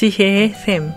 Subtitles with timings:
[0.00, 0.90] 지혜의 샘.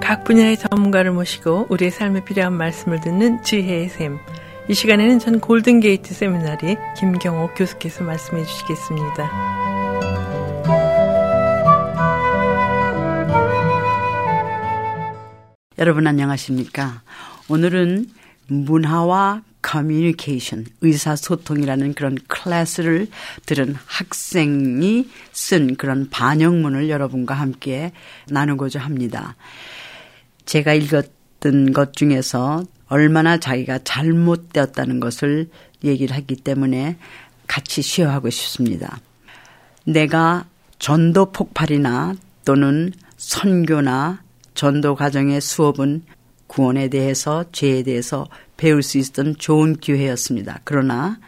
[0.00, 4.18] 각 분야의 전문가를 모시고 우리의 삶에 필요한 말씀을 듣는 지혜의 샘.
[4.70, 9.30] 이 시간에는 전 골든게이트 세미나리 김경옥 교수께서 말씀해 주시겠습니다.
[15.76, 17.02] 여러분 안녕하십니까?
[17.50, 18.06] 오늘은
[18.46, 23.08] 문화와 커뮤니케이션, 의사소통이라는 그런 클래스를
[23.46, 27.92] 들은 학생이 쓴 그런 반영문을 여러분과 함께
[28.28, 29.36] 나누고자 합니다.
[30.46, 35.48] 제가 읽었던 것 중에서 얼마나 자기가 잘못되었다는 것을
[35.84, 36.96] 얘기를 하기 때문에
[37.46, 38.98] 같이 share하고 싶습니다.
[39.84, 40.46] 내가
[40.78, 44.22] 전도 폭발이나 또는 선교나
[44.54, 46.02] 전도 과정의 수업은
[46.50, 50.58] 구원에 대해서 죄에 대해서 배울 수 있었던 좋은 기회였습니다.
[50.64, 51.20] 그러나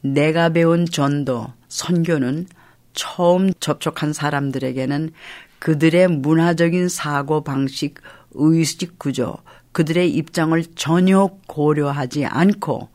[0.00, 2.46] 내가 배운 전도, 선교는
[2.94, 5.12] 처음 접촉한 사람들에게는
[5.58, 8.00] 그들의 문화적인 사고 방식,
[8.32, 9.36] 의식 구조,
[9.72, 12.88] 그들의 입장을 전혀 고려하지 않고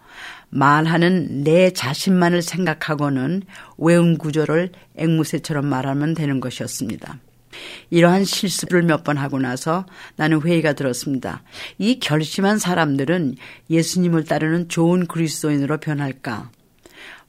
[0.49, 3.43] 말하는 내 자신만을 생각하고는
[3.77, 7.19] 외운 구조를 앵무새처럼 말하면 되는 것이었습니다.
[7.89, 11.43] 이러한 실수를 몇 번 하고 나서 나는 회의가 들었습니다.
[11.77, 13.35] 이 결심한 사람들은
[13.69, 16.49] 예수님을 따르는 좋은 그리스도인으로 변할까?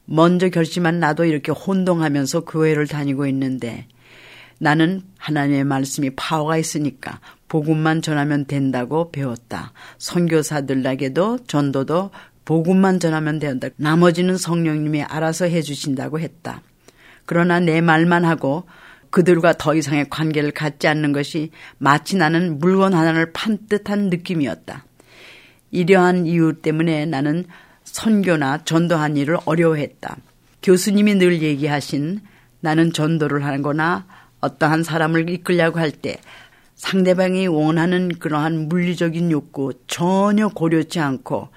[0.05, 3.87] 먼저 결심한 나도 이렇게 혼동하면서 교회를 다니고 있는데
[4.57, 9.73] 나는 하나님의 말씀이 파워가 있으니까 복음만 전하면 된다고 배웠다.
[9.99, 12.11] 선교사들에게도 전도도
[12.45, 13.69] 복음만 전하면 된다.
[13.77, 16.61] 나머지는 성령님이 알아서 해주신다고 했다.
[17.25, 18.65] 그러나 내 말만 하고
[19.09, 24.85] 그들과 더 이상의 관계를 갖지 않는 것이 마치 나는 물건 하나를 판 듯한 느낌이었다.
[25.71, 27.45] 이러한 이유 때문에 나는
[27.83, 30.17] 선교나 전도한 일을 어려워했다.
[30.61, 32.21] 교수님이 늘 얘기하신
[32.59, 34.05] 나는 전도를 하거나
[34.41, 36.17] 어떠한 사람을 이끌려고 할 때
[36.79, 41.49] 상대방이 원하는 그러한 물리적인 욕구 전혀 고려치 않고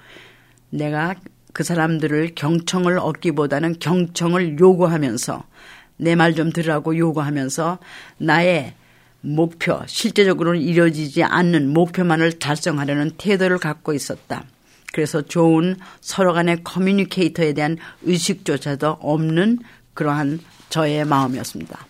[0.69, 1.15] 내가
[1.53, 5.45] 그 사람들을 경청을 얻기보다는 경청을 요구하면서
[5.97, 7.79] 내 말 좀 들으라고 요구하면서
[8.17, 8.73] 나의
[9.21, 14.43] 목표, 실제적으로는 이루어지지 않는 목표만을 달성하려는 태도를 갖고 있었다.
[14.91, 19.59] 그래서 좋은 서로 간의 커뮤니케이터에 대한 의식조차도 없는
[19.93, 20.39] 그러한
[20.69, 21.87] 저의 마음이었습니다.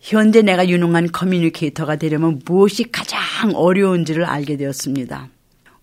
[0.00, 3.20] 현재 내가 유능한 커뮤니케이터가 되려면 무엇이 가장
[3.54, 5.28] 어려운지를 알게 되었습니다.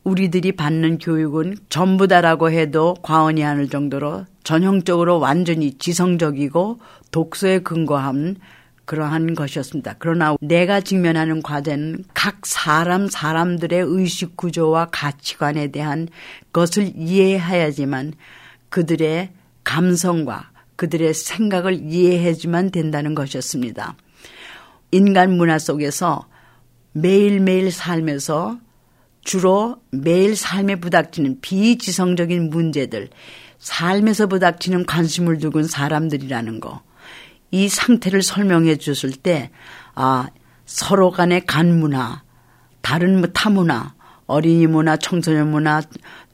[0.04, 6.80] 우리들이 받는 교육은 전부 다라고 해도 과언이 아닐 정도로 전형적으로 완전히 지성적이고
[7.12, 8.36] 독서에 근거한
[8.86, 9.96] 그러한 것이었습니다.
[10.00, 16.10] 그러나 내가 직면하는 과제는 각 사람 사람들의 의식 구조와 가치관에 대한
[16.52, 18.14] 것을 이해해야지만
[18.70, 19.32] 그들의
[19.64, 23.96] 감성과 그들의 생각을 이해해주면 된다는 것이었습니다.
[24.92, 26.28] 인간 문화 속에서
[26.92, 28.60] 매일매일 살면서
[29.24, 33.10] 주로 매일 삶에 부닥치는 비지성적인 문제들,
[33.60, 36.82] 삶에서 부닥치는 관심을 두고 사람들이라는 거.
[37.52, 39.52] 이 상태를 설명해 줬을 때,
[39.96, 40.28] 아,
[40.66, 42.24] 서로 간의 간 문화,
[42.82, 43.94] 다른 뭐 타문화,
[44.26, 45.82] 어린이 문화, 청소년 문화,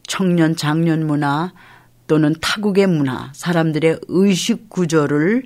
[0.07, 1.53] 청년, 장년 문화,
[2.07, 5.43] 또는 타국의 문화, 사람들의 의식 구조를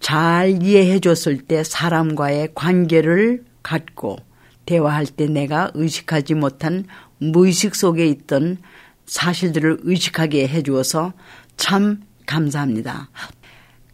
[0.00, 4.18] 잘 이해해 줬을 때 사람과의 관계를 갖고
[4.68, 6.84] 대화할 때 내가 의식하지 못한
[7.16, 8.58] 무의식 속에 있던
[9.06, 11.14] 사실들을 의식하게 해주어서
[11.56, 13.08] 참 감사합니다.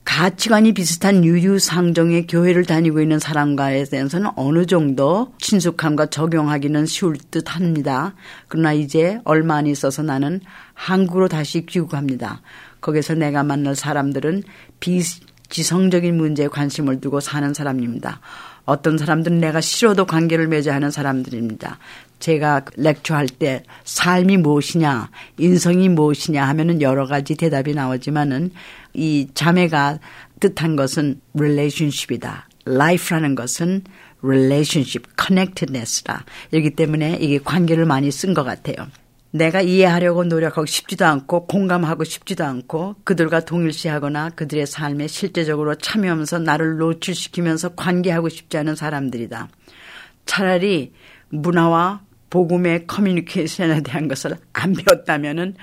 [0.04, 8.14] 가치관이 비슷한 유유상종의 교회를 다니고 있는 사람과에 대해서는 어느 정도 친숙함과 적용하기는 쉬울 듯 합니다.
[8.48, 10.40] 그러나 이제 얼마 안 있어서 나는
[10.74, 12.42] 한국으로 다시 귀국합니다.
[12.80, 14.42] 거기서 내가 만날 사람들은
[14.80, 15.00] 비
[15.54, 18.19] 지성적인 문제에 관심을 두고 사는 사람입니다.
[18.65, 21.78] 어떤 사람들은 내가 싫어도 관계를 맺어야 하는 사람들입니다.
[22.19, 28.50] 제가 렉처할 때 삶이 무엇이냐, 인성이 무엇이냐 하면은 여러 가지 대답이 나오지만은
[28.94, 30.00] 이 자매가
[30.40, 32.49] 뜻한 것은 relationship이다.
[32.67, 33.82] life라는 것은
[34.25, 36.25] relationship, connectedness라.
[36.50, 38.88] 이기 때문에 이게 관계를 많이 쓴 것 같아요.
[39.34, 46.76] 내가 이해하려고 노력하고 싶지도 않고 공감하고 싶지도 않고 그들과 동일시하거나 그들의 삶에 실제적으로 참여하면서 나를
[46.76, 49.48] 노출시키면서 관계하고 싶지 않은 사람들이다.
[50.25, 50.92] 차라리
[51.31, 55.56] 문화와 복음의 커뮤니케이션에 대한 것을 안 배웠다면은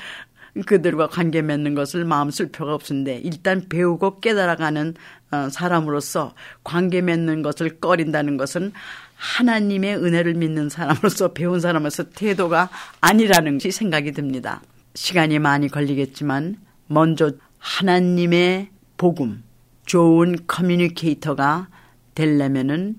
[0.66, 4.96] 그들과 관계 맺는 것을 마음 쓸 필요가 없는데 일단 배우고 깨달아가는
[5.32, 6.36] 어, 사람으로서
[6.66, 8.74] 관계 맺는 것을 꺼린다는 것은
[9.22, 12.70] 하나님의 은혜를 믿는 사람으로서 배운 사람으로서 태도가
[13.02, 14.64] 아니라는 생각이 듭니다.
[14.96, 16.58] 시간이 많이 걸리겠지만
[16.88, 19.44] 먼저 하나님의 복음,
[19.86, 21.68] 좋은 커뮤니케이터가
[22.16, 22.96] 되려면은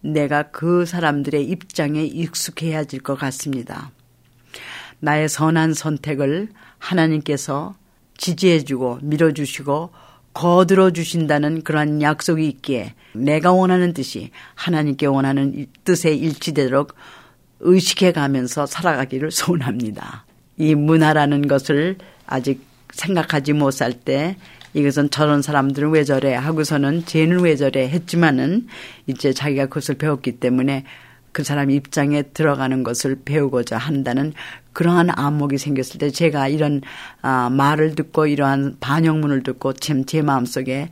[0.00, 3.90] 내가 그 사람들의 입장에 익숙해야질 것 같습니다.
[5.00, 6.48] 나의 선한 선택을
[6.78, 7.76] 하나님께서
[8.16, 9.90] 지지해주고 밀어주시고
[10.34, 16.94] 거들어 주신다는 그러한 약속이 있기에 내가 원하는 뜻이 하나님께 원하는 뜻에 일치되도록
[17.60, 20.26] 의식해 가면서 살아가기를 소원합니다.
[20.58, 21.96] 이 문화라는 것을
[22.26, 24.36] 아직 생각하지 못할 때
[24.74, 28.66] 이것은 저런 사람들은 왜 저래 하고서는 쟤는 왜 저래 했지만은
[29.06, 30.84] 이제 자기가 그것을 배웠기 때문에
[31.34, 34.32] 그 사람 입장에 들어가는 것을 배우고자 한다는
[34.72, 36.80] 그러한 안목이 생겼을 때 제가 이런
[37.20, 40.88] 아, 말을 듣고 이러한 반영문을 듣고 참 제 마음속에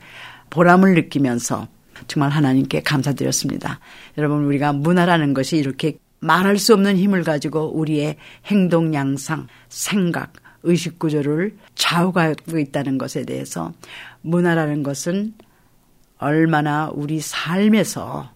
[0.51, 1.67] 보람을 느끼면서
[2.07, 3.79] 정말 하나님께 감사드렸습니다.
[4.17, 10.99] 여러분 우리가 문화라는 것이 이렇게 말할 수 없는 힘을 가지고 우리의 행동 양상, 생각, 의식
[10.99, 13.73] 구조를 좌우하고 있다는 것에 대해서
[14.21, 15.33] 문화라는 것은
[16.17, 18.31] 얼마나 우리 삶에서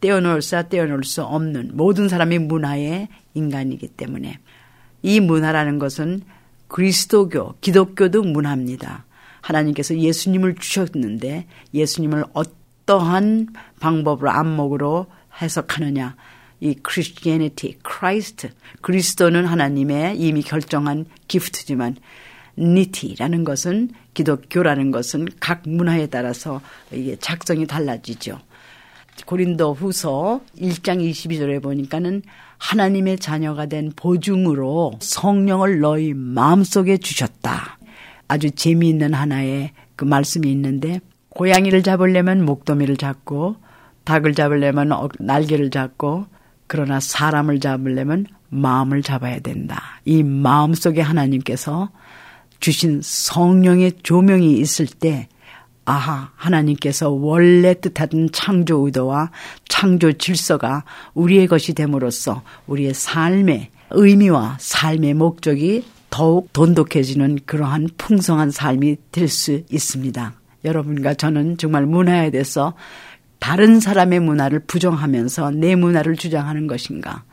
[0.00, 4.38] 떼어놓을 수 떼어놓을 수 없는 모든 사람이 문화의 인간이기 때문에
[5.02, 6.22] 이 문화라는 것은
[6.68, 9.04] 그리스도교, 기독교도 문화입니다.
[9.40, 13.48] 하나님께서 예수님을 주셨는데 예수님을 어떠한
[13.80, 15.06] 방법으로 안목으로
[15.40, 16.16] 해석하느냐.
[16.62, 18.50] 이 Christianity, Christ,
[18.82, 21.96] 그리스도는 하나님의 이미 결정한 기프트지만
[22.58, 26.60] 니티라는 것은 기독교라는 것은 각 문화에 따라서
[26.92, 28.38] 이게 작성이 달라지죠.
[29.26, 32.22] 고린도 후서 1장 22절에 보니까는
[32.58, 37.78] 하나님의 자녀가 된 보증으로 성령을 너희 마음속에 주셨다.
[38.28, 41.00] 아주 재미있는 하나의 그 말씀이 있는데
[41.30, 43.56] 고양이를 잡으려면 목도미를 잡고
[44.04, 46.26] 닭을 잡으려면 날개를 잡고
[46.66, 50.00] 그러나 사람을 잡으려면 마음을 잡아야 된다.
[50.04, 51.90] 이 마음 속에 하나님께서
[52.60, 55.28] 주신 성령의 조명이 있을 때
[55.84, 59.30] 아하, 하나님께서 원래 뜻하던 창조 의도와
[59.68, 60.84] 창조 질서가
[61.14, 69.62] 우리의 것이 됨으로써 우리의 삶의 의미와 삶의 목적이 더욱 돈독해지는 그러한 풍성한 삶이 될 수
[69.70, 70.32] 있습니다.
[70.64, 72.74] 여러분과 저는 정말 문화에 대해서
[73.38, 77.24] 다른 사람의 문화를 부정하면서 내 문화를 주장하는 것인가?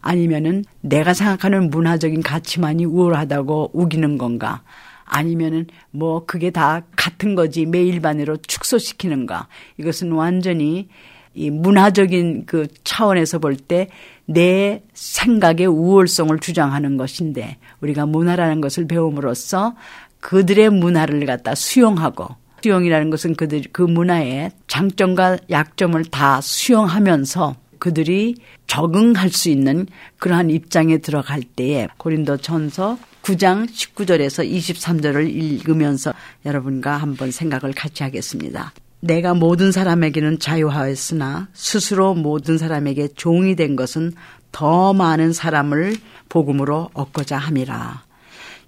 [0.00, 4.62] 아니면은 내가 생각하는 문화적인 가치만이 우월하다고 우기는 건가?
[5.06, 9.48] 아니면은 뭐 그게 다 같은 거지 매일반으로 축소시키는가.
[9.78, 10.88] 이것은 완전히
[11.34, 13.88] 이 문화적인 그 차원에서 볼 때
[14.26, 19.76] 내 생각의 우월성을 주장하는 것인데 우리가 문화라는 것을 배움으로써
[20.20, 22.28] 그들의 문화를 갖다 수용하고
[22.62, 28.36] 수용이라는 것은 그들 그 문화의 장점과 약점을 다 수용하면서 그들이
[28.66, 29.86] 적응할 수 있는
[30.18, 36.12] 그러한 입장에 들어갈 때에 고린도 전서 9장 19절에서 23절을 읽으면서
[36.44, 38.72] 여러분과 한번 생각을 같이 하겠습니다.
[39.00, 44.12] 내가 모든 사람에게는 자유하였으나 스스로 모든 사람에게 종이 된 것은
[44.52, 45.96] 더 많은 사람을
[46.28, 48.04] 복음으로 얻고자 함이라.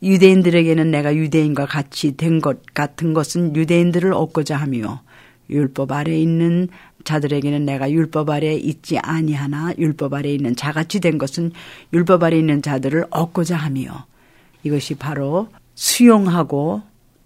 [0.02, 5.02] 유대인들에게는 내가 유대인과 같이 된 것 같은 것은 유대인들을 얻고자 하며
[5.50, 6.69] 율법 아래 있는
[7.04, 11.52] 자들에게는 내가 율법 아래 있지 아니하나 율법 아래 있는 자같이 된 것은
[11.92, 14.06] 율법 아래 있는 자들을 얻고자 하며
[14.62, 16.82] 이것이 바로 수용하고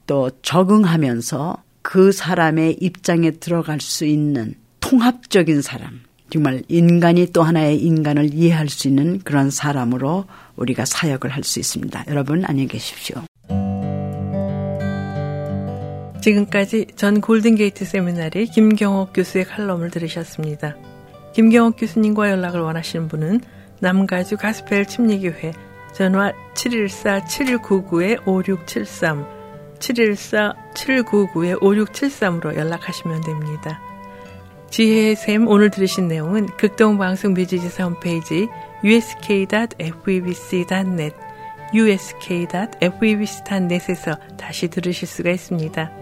[0.06, 8.34] 또 적응하면서 그 사람의 입장에 들어갈 수 있는 통합적인 사람, 정말 인간이 또 하나의 인간을
[8.34, 12.04] 이해할 수 있는 그런 사람으로 우리가 사역을 할 수 있습니다.
[12.08, 13.22] 여러분 안녕히 계십시오.
[16.22, 20.76] 지금까지 전 골든게이트 세미나리 김경옥 교수의 칼럼을 들으셨습니다.
[21.34, 23.40] 김경옥 교수님과 연락을 원하시는 분은
[23.80, 25.52] 남가주 가스펠 침례교회
[25.92, 29.42] 전화 714-7199-5673
[29.80, 33.80] 714-799-5673으로 연락하시면 됩니다.
[34.70, 38.48] 지혜의 샘 오늘 들으신 내용은 극동방송 뮤지지사 홈페이지
[38.84, 39.56] usk.febc.net
[41.74, 46.01] usk.febc.net에서 다시 들으실 수가 있습니다.